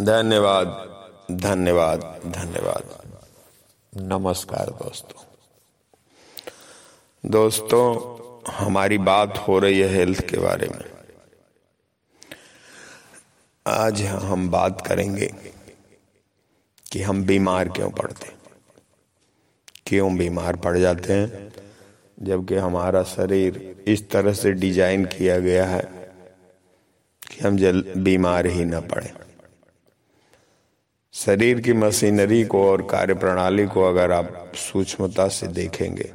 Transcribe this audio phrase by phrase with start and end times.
[0.00, 0.66] धन्यवाद
[1.30, 3.12] धन्यवाद धन्यवाद।
[3.96, 5.24] नमस्कार दोस्तों।
[7.30, 7.84] दोस्तों,
[8.52, 10.84] हमारी बात हो रही है हेल्थ के बारे में।
[13.66, 15.34] आज हम बात करेंगे
[16.92, 18.28] कि हम बीमार क्यों पड़ते
[19.86, 21.52] क्यों बीमार पड़ जाते हैं?
[22.22, 25.82] जबकि हमारा शरीर इस तरह से डिज़ाइन किया गया है
[27.30, 29.25] कि हम जल बीमार ही न पड़े।
[31.16, 36.12] शरीर की मशीनरी को और कार्य प्रणाली को अगर आप सूक्ष्मता से देखेंगे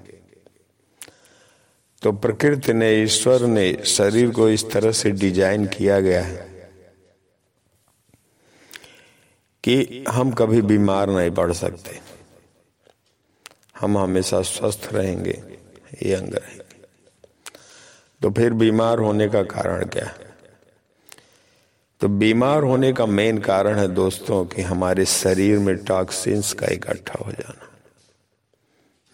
[2.02, 6.50] तो प्रकृति ने, ईश्वर ने शरीर को इस तरह से डिज़ाइन किया गया है
[9.64, 12.00] कि हम कभी बीमार नहीं पड़ सकते।
[13.80, 15.44] हम हमेशा स्वस्थ रहेंगे,
[16.04, 16.88] ये यंग रहेंगे।
[18.22, 20.06] तो फिर बीमार होने का कारण क्या?
[20.06, 20.31] है
[22.02, 27.24] तो बीमार होने का मेन कारण है दोस्तों कि हमारे शरीर में टॉक्सिन्स का इकट्ठा
[27.26, 27.68] हो जाना,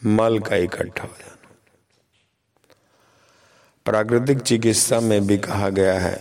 [0.02, 1.49] मल का इकट्ठा हो जाना।
[3.85, 6.17] प्राकृतिक चिकित्सा में भी कहा गया है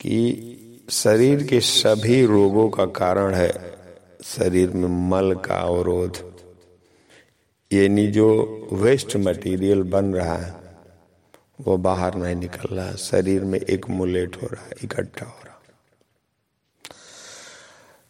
[0.00, 3.52] कि शरीर के सभी रोगों का कारण है
[4.24, 6.18] शरीर में मल का अवरोध।
[7.70, 8.28] यानी जो
[8.72, 10.59] वेस्ट मटेरियल बन रहा है
[11.60, 15.58] वो बाहर नहीं निकल रहा, शरीर में एक मुलेट हो रहा है इकट्ठा हो रहा।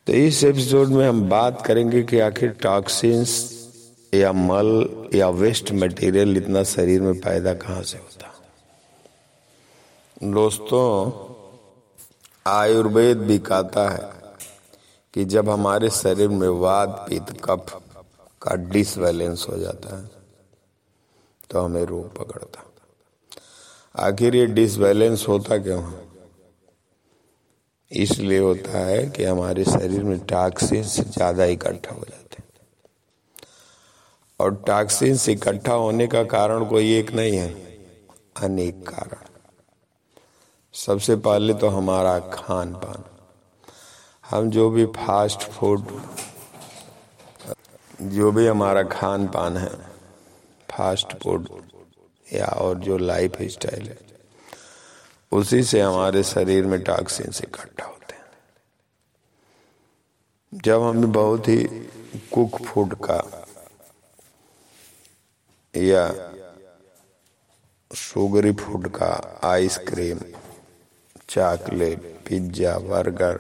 [0.07, 3.33] तो इस एपिसोड में हम बात करेंगे कि आखिर टॉक्सिन्स
[4.15, 8.33] या मल या वेस्ट मटेरियल इतना शरीर में पैदा कहाँ से होता।
[10.23, 10.89] दोस्तों,
[12.47, 14.13] आयुर्वेद भी कहता है
[15.15, 17.81] कि जब हमारे शरीर में वाद पित्त कफ
[18.43, 20.11] का डिसबैलेंस हो जाता है
[21.51, 22.70] तो हमें रोग पकड़ता।
[23.95, 25.99] आखिर ये डिसबैलेंस होता क्यों है?
[27.91, 32.49] इसलिए होता है कि हमारे शरीर में टॉक्सिन्स ज़्यादा इकट्ठा हो जाते हैं।
[34.41, 37.49] और टॉक्सिन्स इकट्ठा होने का कारण कोई एक नहीं है,
[38.43, 39.29] अनेक कारण।
[40.75, 43.05] सबसे पहले तो हमारा खान पान
[44.25, 45.87] हम जो भी फास्ट फ़ूड
[48.11, 49.71] जो भी हमारा खान पान है
[50.69, 51.49] फास्ट फ़ूड
[52.33, 53.99] या और जो लाइफ स्टाइल है,
[55.33, 58.25] उसी से हमारे शरीर में टॉक्सिन इकट्ठा होते हैं।
[60.53, 61.63] जब हम बहुत ही
[62.33, 63.47] कुक फ़ूड का
[65.75, 66.05] या
[67.91, 70.19] शुगरी फ़ूड का ice cream
[71.29, 73.39] chocolate pizza burger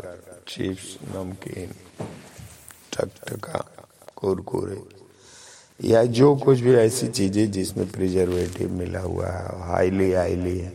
[0.48, 1.74] chips नमकीन
[2.92, 3.58] टकटका
[4.16, 4.76] कुरकुरे
[5.80, 10.72] या जो कुछ भी ऐसी चीज़ें जिसमें प्रिजर्वेटिव मिला हुआ है हाईली हाईली है।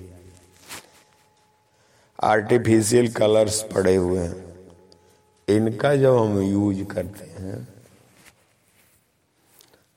[2.20, 4.44] आर्टिफिशियल कलर्स पड़े हुए हैं।
[5.48, 7.64] इनका जब हम यूज़ करते हैं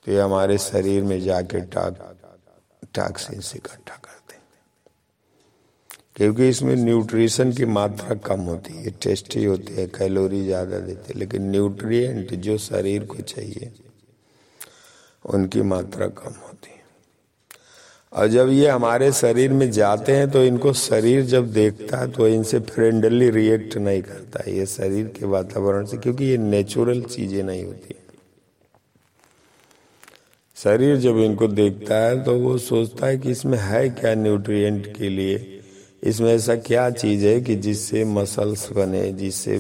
[0.07, 2.05] तो ये हमारे शरीर में जाके टाक
[2.95, 4.43] टॉक्सिन इकट्ठा करते हैं।
[6.17, 11.19] क्योंकि इसमें न्यूट्रिशन की मात्रा कम होती है टेस्टी होती है कैलोरी ज़्यादा देते हैं,
[11.21, 13.73] लेकिन न्यूट्रिएंट जो शरीर को चाहिए
[15.29, 16.77] उनकी मात्रा कम होती है।
[18.13, 22.29] और जब ये हमारे शरीर में जाते हैं तो इनको शरीर जब देखता है तो
[22.29, 27.65] इनसे फ्रेंडली रिएक्ट नहीं करता ये शरीर के वातावरण से, क्योंकि ये नेचुरल चीज़ें नहीं
[27.65, 27.95] होती।
[30.57, 35.09] शरीर जब इनको देखता है तो वो सोचता है कि इसमें है क्या न्यूट्रिएंट के
[35.09, 35.61] लिए?
[36.03, 39.57] इसमें ऐसा क्या चीज़ है कि जिससे मसल्स बने, जिससे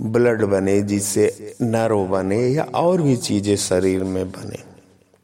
[0.00, 4.62] ब्लड बने, जिससे नर्व बने या और भी चीज़ें शरीर में बने।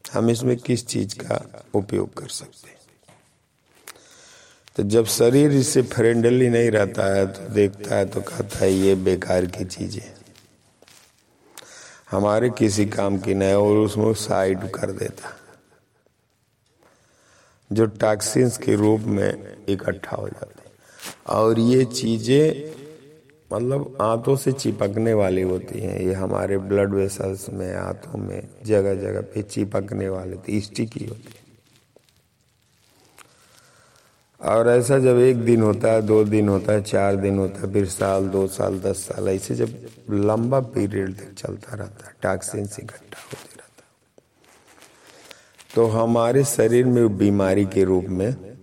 [0.05, 2.79] हम इसमें किस चीज़ का उपयोग कर सकते हैं?
[4.77, 8.95] तो जब शरीर इससे फ्रेंडली नहीं रहता है तो देखता है तो कहता है, ये
[8.95, 10.03] बेकार की चीज़ें
[12.11, 15.37] हमारे किसी काम की नहीं और उसमें साइड कर देता
[17.71, 20.71] जो टॉक्सिन्स के रूप में इकट्ठा हो जाते
[21.35, 22.84] और ये चीज़ें
[23.55, 28.95] मतलब आंतों से चिपकने वाली होती हैं। ये हमारे ब्लड वेसल्स में, आंतों में जगह
[28.95, 31.43] जगह पे चिपकने वाली थी स्टिकी होती है।
[34.41, 37.73] और ऐसा जब एक दिन होता है, दो दिन होता है, चार दिन होता है,
[37.73, 39.69] फिर साल, दो साल, दस साल, ऐसे जब
[40.11, 43.83] लंबा पीरियड तक चलता रहता है टॉक्सिन इकट्ठा होते रहता
[45.75, 48.59] तो हमारे शरीर में बीमारी के रूप में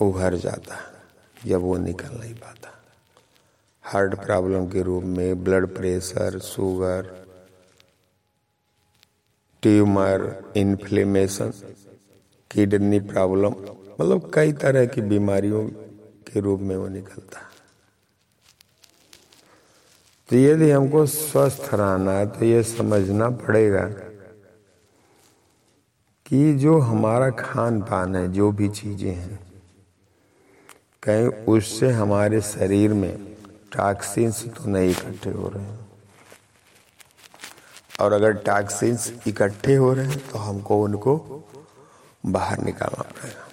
[0.00, 0.95] उभर जाता है।
[1.46, 2.72] जब वो निकल नहीं पाता।
[3.84, 7.14] हार्ट प्रॉब्लम के रूप में blood pressure, sugar,
[9.62, 11.52] tumour inflammation
[12.50, 13.54] kidney problem
[14.00, 15.66] मतलब कई तरह की बीमारियों
[16.26, 17.44] के रूप में वो निकलता। है
[20.28, 23.86] तो यदि हमको स्वस्थ रहना है तो ये समझना पड़ेगा
[26.26, 29.45] कि जो हमारा खान पान है, जो भी चीज़ें हैं
[31.06, 33.16] कहीं, उससे हमारे शरीर में
[33.72, 35.86] टॉक्सिन्स तो नहीं इकट्ठे हो रहे हैं।
[38.00, 41.16] और अगर टॉक्सिन्स इकट्ठे हो रहे हैं तो हमको उनको
[42.26, 43.44] बाहर निकालना पड़ेगा।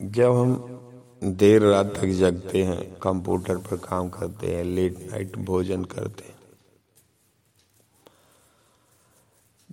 [0.00, 5.84] जब हम देर रात तक जगते हैं, कंप्यूटर पर काम करते हैं लेट नाइट भोजन
[5.86, 6.35] करते हैं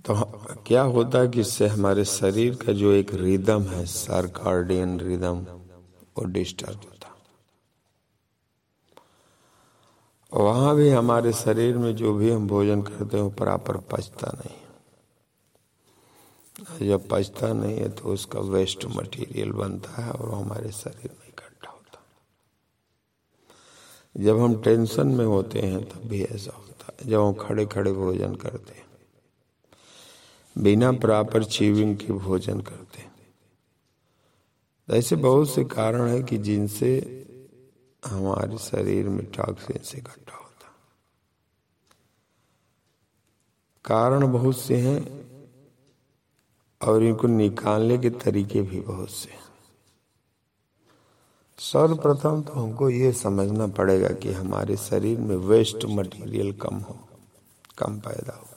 [0.04, 0.14] तो
[0.66, 5.38] क्या होता है कि इससे हमारे शरीर का जो एक रिदम है सरकार्डियन रिदम
[6.16, 7.16] वो डिस्टर्ब होता
[10.32, 14.58] वहाँ भी हमारे शरीर में जो भी हम भोजन करते हैं प्रॉपर पचता नहीं
[16.88, 21.70] जब पचता नहीं है तो उसका वेस्ट मटेरियल बनता है और हमारे शरीर में इकट्ठा
[21.70, 22.02] होता
[24.16, 27.92] जब हम टेंशन में होते हैं, तब भी ऐसा होता है। जब हम खड़े खड़े
[27.92, 28.83] भोजन करते हैं
[30.58, 33.12] बिना प्रॉपर चीविंग के भोजन करते हैं।
[34.88, 36.98] ऐसे बहुत से कारण है कि जिनसे
[38.06, 40.72] हमारे शरीर में टॉक्सिन से इकट्ठा होता
[43.84, 45.00] कारण बहुत से हैं
[46.82, 49.44] और इनको निकालने के तरीके भी बहुत से हैं।
[51.58, 56.98] सर्वप्रथम तो हमको ये समझना पड़ेगा कि हमारे शरीर में वेस्ट मटेरियल कम हो,
[57.78, 58.53] कम पैदा हो।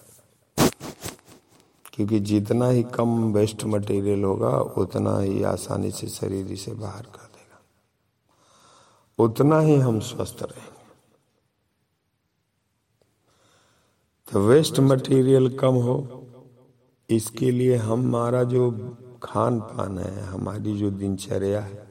[1.98, 7.26] क्योंकि जितना ही कम वेस्ट मटेरियल होगा, उतना ही आसानी से शरीर इसे बाहर कर
[7.26, 7.62] देगा।
[9.24, 10.78] उतना ही हम स्वस्थ रहेंगे।
[14.32, 16.28] तो वेस्ट मटेरियल कम हो,
[17.10, 18.72] इसके लिए हमारा जो
[19.24, 21.88] खान पान है, हमारी जो दिनचर्या है,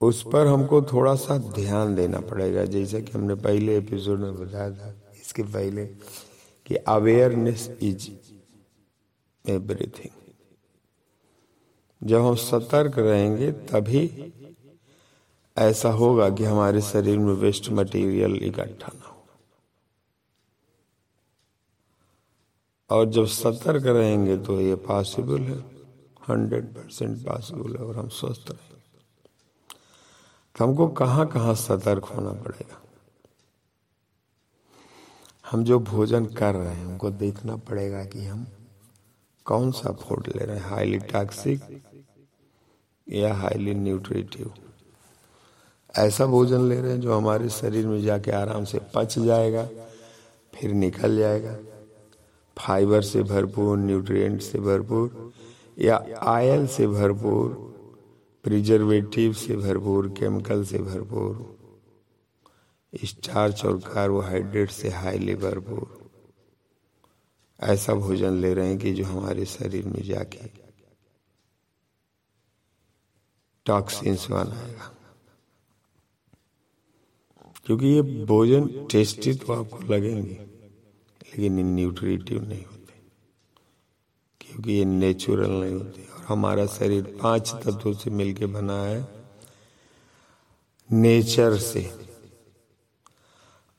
[0.00, 4.70] उस पर हमको थोड़ा सा ध्यान देना पड़ेगा। जैसे कि हमने पहले एपिसोड में बताया
[4.70, 5.84] था, इसके पहले
[6.66, 8.10] कि अवेयरनेस इज़
[9.50, 10.14] एवरीथिंग
[12.02, 14.32] जब हम सतर्क रहेंगे, तभी
[15.56, 19.14] ऐसा होगा कि हमारे शरीर में वेस्ट मटेरियल इकट्ठा ना हो।
[22.90, 25.58] और जब सतर्क रहेंगे तो ये पॉसिबल है।
[26.28, 28.82] हंड्रेड परसेंट पॉसिबल है, और हम स्वस्थ रहेंगे।
[30.56, 32.82] तो हमको कहाँ कहाँ सतर्क होना पड़ेगा?
[35.46, 38.46] हम जो भोजन कर रहे हैं, उनको देखना पड़ेगा कि हम
[39.46, 41.60] कौन सा फ़ूड ले रहे हैं हाईली टॉक्सिक
[43.06, 44.50] या हाईली न्यूट्रिटिव
[45.94, 49.68] ऐसा भोजन ले रहे हैं जो हमारे शरीर में जाके आराम से पच जाएगा,
[50.54, 51.56] फिर निकल जाएगा।
[52.56, 55.32] फाइबर से भरपूर न्यूट्रिएंट से भरपूर
[55.78, 57.54] या आयल से भरपूर
[58.44, 61.55] प्रिजर्वेटिव से भरपूर केमिकल से भरपूर।
[63.04, 66.10] स्टार्च और कार्बोहाइड्रेट से हाईली भरपूर
[67.60, 70.38] ऐसा भोजन ले रहे हैं कि जो हमारे शरीर में जाके
[73.66, 74.92] टॉक्सिन्स बनाएगा।
[77.66, 82.92] क्योंकि ये भोजन टेस्टी तो आपको लगेंगे, लेकिन ये न्यूट्रिटिव नहीं होते।
[84.40, 89.08] क्योंकि ये नेचुरल नहीं होते। और हमारा शरीर पाँच तत्वों से मिलके बना है
[90.92, 92.05] नेचर से।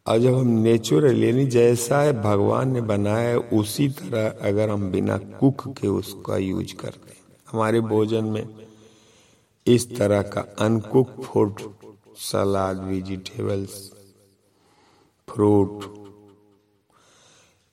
[0.08, 4.90] और जब हम नेचुरल यानी जैसा है भगवान ने बनाया है, उसी तरह अगर हम
[4.92, 8.46] बिना कुक के उसका यूज़ करते हैं। हमारे भोजन में
[9.66, 11.62] इस तरह का uncooked food
[12.22, 13.76] salad vegetables
[15.28, 15.86] fruit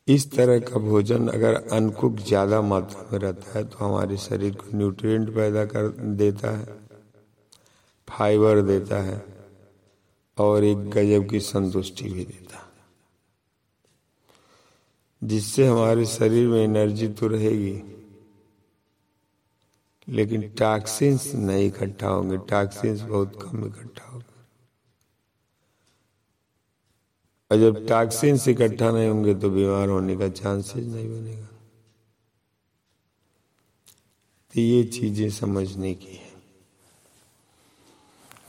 [0.09, 4.77] इस तरह का भोजन अगर अनकुक ज़्यादा मात्रा में रहता है तो हमारे शरीर को
[4.77, 5.89] न्यूट्रिएंट पैदा कर
[6.19, 6.77] देता है
[8.09, 9.17] फाइबर देता है।
[10.39, 12.61] और एक गजब की संतुष्टि भी देता।
[15.23, 17.83] जिससे हमारे शरीर में एनर्जी तो रहेगी,
[20.09, 24.33] लेकिन टॉक्सिन्स नहीं इकट्ठा होंगे। टॉक्सिन्स बहुत कम इकट्ठा होंगे।
[27.51, 31.47] और जब टॉक्सिन्स इकट्ठा नहीं होंगे तो बीमार होने का चांसेस नहीं बनेगा।
[34.55, 36.33] तो ये चीज़ें समझने की है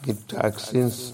[0.05, 1.13] कि टॉक्सिन्स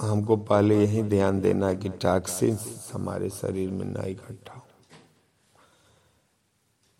[0.00, 4.66] हमको पहले यही ध्यान देना कि टॉक्सिन्स हमारे शरीर में ना इकट्ठा हो।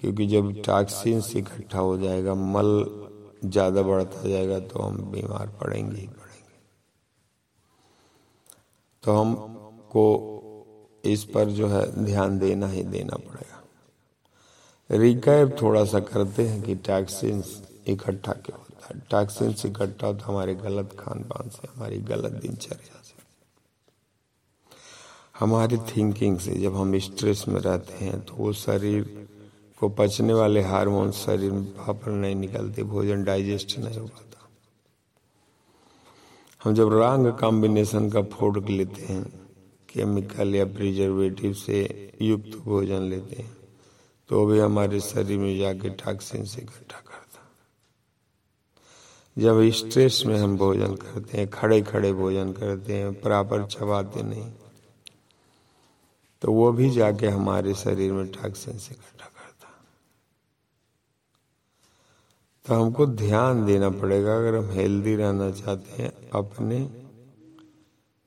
[0.01, 2.85] क्योंकि जब टॉक्सिन्स इकट्ठा हो जाएगा, मल
[3.45, 6.59] ज़्यादा बढ़ता जाएगा तो हम बीमार पड़ेंगे ही पड़ेंगे।
[9.03, 10.05] तो हमको
[11.05, 16.75] इस पर जो है ध्यान देना ही देना पड़ेगा। रिकैप थोड़ा सा करते हैं कि
[16.77, 22.33] टैक्सिन्स इकट्ठा क्यों होता है टैक्सिन्स इकट्ठा होता हमारे गलत खान पान से, हमारी गलत
[22.43, 23.19] दिनचर्या से।
[25.39, 29.29] हमारी थिंकिंग से, जब हम स्ट्रेस में रहते हैं तो वो शरीर
[29.79, 34.49] को पचने वाले हार्मोन शरीर में प्रॉपर नहीं निकलते, भोजन डाइजेस्ट नहीं हो पाता।
[36.61, 39.25] हम जब रंग कॉम्बिनेशन का फ़ूड लेते हैं
[39.89, 41.79] केमिकल या प्रिजर्वेटिव से
[42.23, 43.57] युक्त भोजन लेते हैं
[44.29, 47.01] तो भी हमारे शरीर में जाके टॉक्सिन से इकट्ठा
[49.37, 54.51] जब स्ट्रेस में हम भोजन करते हैं खड़े खड़े भोजन करते हैं प्रॉपर चबाते नहीं
[56.43, 59.69] तो वो भी जाके हमारे शरीर में टॉक्सिन से इकट्ठा करता
[62.65, 66.79] तो हमको ध्यान देना पड़ेगा, अगर हम हेल्दी रहना चाहते हैं, अपने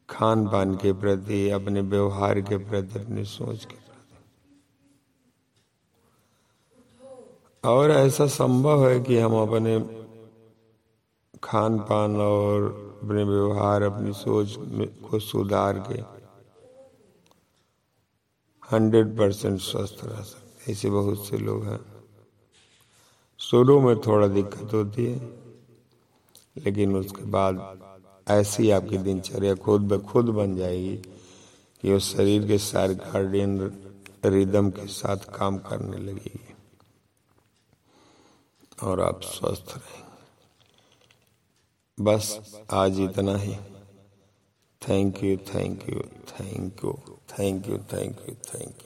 [0.10, 4.18] खान पान के प्रति, अपने व्यवहार के प्रति, अपनी सोच के प्रति।
[7.64, 10.03] और ऐसा संभव है कि हम अपने
[11.44, 12.64] खान पान और
[13.04, 14.56] अपने व्यवहार, अपनी सोच
[15.04, 16.02] को सुधार के
[18.64, 21.80] हंड्रेड परसेंट स्वस्थ रह सकते ऐसे बहुत से लोग हैं।
[23.40, 25.18] शुरू में थोड़ा दिक्कत होती है,
[26.58, 27.60] लेकिन उसके बाद
[28.28, 30.96] ऐसी आपकी दिनचर्या खुद ब खुद बन जाएगी
[31.84, 33.60] कि उस शरीर के सार्कार्डियन
[34.26, 36.54] रिदम के साथ काम करने लगेगी
[38.84, 40.13] और आप स्वस्थ रहेंगे।
[41.98, 42.28] बस
[42.74, 43.56] आज इतना ही।
[44.82, 46.00] Thank you thank you
[46.32, 46.94] thank you
[47.32, 48.83] thank you thank you thank you